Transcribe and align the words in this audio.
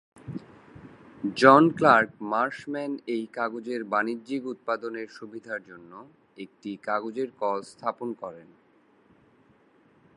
জন 1.37 1.63
Clark 1.77 2.11
Marshman 2.31 2.91
এই 3.07 3.23
কাগজের 3.37 3.81
বাণিজ্যিক 3.93 4.41
উৎপাদনের 4.45 5.07
সুবিধার 5.17 5.61
জন্য 5.63 5.91
একটি 6.37 6.71
কাগজের 6.87 7.29
কল 7.41 7.59
স্থাপন 7.63 8.09
করেন। 8.13 8.49